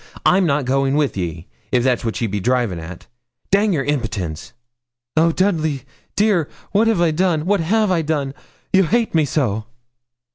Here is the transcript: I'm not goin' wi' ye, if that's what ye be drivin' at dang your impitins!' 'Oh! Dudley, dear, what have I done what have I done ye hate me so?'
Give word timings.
I'm 0.25 0.47
not 0.47 0.65
goin' 0.65 0.95
wi' 0.95 1.11
ye, 1.13 1.45
if 1.71 1.83
that's 1.83 2.03
what 2.03 2.19
ye 2.21 2.25
be 2.27 2.39
drivin' 2.39 2.79
at 2.79 3.05
dang 3.51 3.71
your 3.71 3.83
impitins!' 3.83 4.51
'Oh! 5.15 5.31
Dudley, 5.31 5.83
dear, 6.15 6.49
what 6.71 6.87
have 6.87 6.99
I 7.01 7.11
done 7.11 7.45
what 7.45 7.59
have 7.59 7.91
I 7.91 8.01
done 8.01 8.33
ye 8.73 8.81
hate 8.81 9.13
me 9.13 9.25
so?' 9.25 9.65